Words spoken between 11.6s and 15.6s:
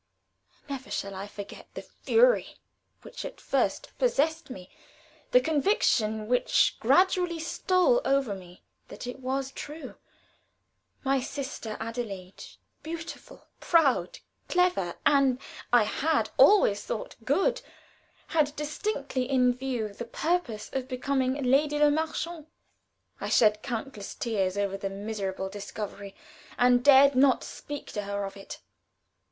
Adelaide, beautiful, proud, clever and,